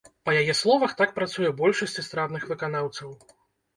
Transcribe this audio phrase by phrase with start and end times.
[0.27, 3.09] Па яе словах, так працуе большасць эстрадных выканаўцаў.